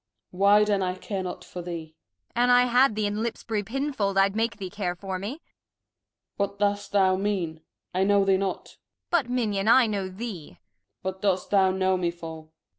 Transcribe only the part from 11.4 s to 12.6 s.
thou know me for